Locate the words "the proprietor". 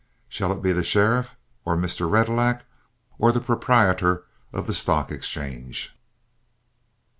3.31-4.25